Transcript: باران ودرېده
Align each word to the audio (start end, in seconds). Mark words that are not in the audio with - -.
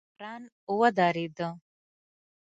باران 0.19 0.43
ودرېده 0.79 1.47